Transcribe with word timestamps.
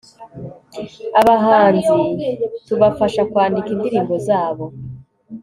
abahanzi, 1.19 1.97
tubafasha 2.67 3.21
kwandika 3.29 3.69
indirimbo 3.75 4.15
zabo 4.27 4.65